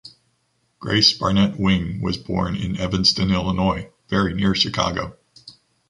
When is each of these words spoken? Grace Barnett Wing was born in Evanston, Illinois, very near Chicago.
Grace 0.79 1.13
Barnett 1.13 1.59
Wing 1.59 2.01
was 2.01 2.17
born 2.17 2.55
in 2.55 2.75
Evanston, 2.75 3.29
Illinois, 3.29 3.91
very 4.09 4.33
near 4.33 4.55
Chicago. 4.55 5.15